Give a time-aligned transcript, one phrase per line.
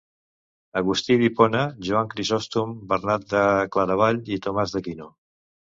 [0.81, 5.15] Agustí d'Hipona, Joan Crisòstom, Bernat de Claravall i Tomàs d'Aquino.